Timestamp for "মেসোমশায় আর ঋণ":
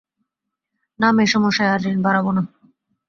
1.17-1.99